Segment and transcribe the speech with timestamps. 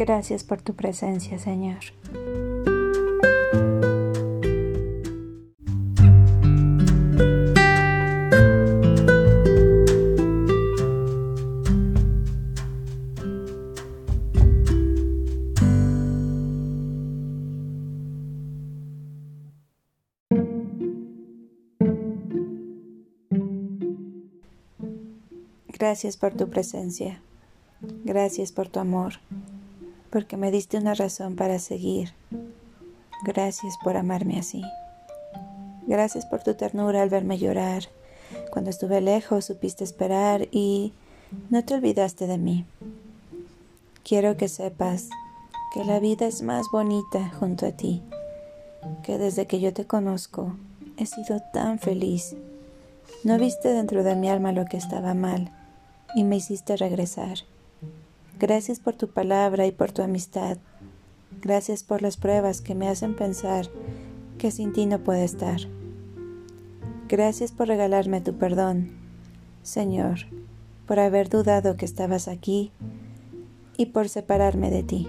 [0.00, 1.76] Gracias por tu presencia, Señor.
[25.68, 27.20] Gracias por tu presencia.
[28.04, 29.20] Gracias por tu amor
[30.10, 32.12] porque me diste una razón para seguir.
[33.24, 34.62] Gracias por amarme así.
[35.86, 37.84] Gracias por tu ternura al verme llorar.
[38.50, 40.92] Cuando estuve lejos supiste esperar y
[41.48, 42.64] no te olvidaste de mí.
[44.04, 45.08] Quiero que sepas
[45.72, 48.02] que la vida es más bonita junto a ti,
[49.04, 50.56] que desde que yo te conozco
[50.96, 52.36] he sido tan feliz.
[53.24, 55.50] No viste dentro de mi alma lo que estaba mal
[56.14, 57.38] y me hiciste regresar.
[58.40, 60.56] Gracias por tu palabra y por tu amistad.
[61.42, 63.66] Gracias por las pruebas que me hacen pensar
[64.38, 65.60] que sin ti no puedo estar.
[67.06, 68.92] Gracias por regalarme tu perdón,
[69.62, 70.20] Señor,
[70.86, 72.72] por haber dudado que estabas aquí
[73.76, 75.08] y por separarme de ti.